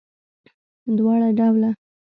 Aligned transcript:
دواړه 0.97 1.27
ډوله 1.37 1.69